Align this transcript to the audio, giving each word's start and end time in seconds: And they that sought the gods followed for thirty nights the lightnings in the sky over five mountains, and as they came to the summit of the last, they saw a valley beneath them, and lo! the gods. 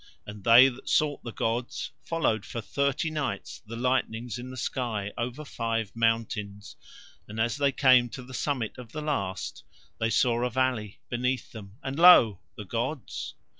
And 0.25 0.43
they 0.43 0.67
that 0.67 0.89
sought 0.89 1.23
the 1.23 1.31
gods 1.31 1.91
followed 2.03 2.43
for 2.43 2.59
thirty 2.59 3.11
nights 3.11 3.61
the 3.67 3.75
lightnings 3.75 4.39
in 4.39 4.49
the 4.49 4.57
sky 4.57 5.13
over 5.15 5.45
five 5.45 5.95
mountains, 5.95 6.75
and 7.27 7.39
as 7.39 7.57
they 7.57 7.71
came 7.71 8.09
to 8.09 8.23
the 8.23 8.33
summit 8.33 8.79
of 8.79 8.93
the 8.93 9.01
last, 9.03 9.63
they 9.99 10.09
saw 10.09 10.43
a 10.43 10.49
valley 10.49 11.01
beneath 11.09 11.51
them, 11.51 11.77
and 11.83 11.99
lo! 11.99 12.39
the 12.57 12.65
gods. 12.65 13.35